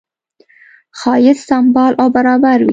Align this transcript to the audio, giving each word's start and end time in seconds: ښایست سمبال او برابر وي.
ښایست 0.99 1.43
سمبال 1.51 1.91
او 2.01 2.07
برابر 2.15 2.59
وي. 2.63 2.69